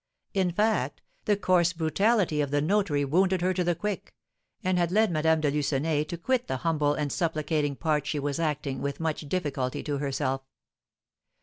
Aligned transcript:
In 0.33 0.49
fact, 0.49 1.03
the 1.25 1.37
coarse 1.37 1.73
brutality 1.73 2.41
of 2.41 2.49
the 2.49 2.59
notary 2.59 3.05
wounded 3.05 3.41
her 3.43 3.53
to 3.53 3.63
the 3.63 3.75
quick, 3.75 4.15
and 4.63 4.79
had 4.79 4.91
led 4.91 5.11
Madame 5.11 5.41
de 5.41 5.51
Lucenay 5.51 6.03
to 6.05 6.17
quit 6.17 6.47
the 6.47 6.57
humble 6.65 6.95
and 6.95 7.11
supplicating 7.13 7.75
part 7.75 8.07
she 8.07 8.17
was 8.17 8.39
acting 8.39 8.81
with 8.81 8.99
much 8.99 9.29
difficulty 9.29 9.83
to 9.83 9.99
herself. 9.99 10.41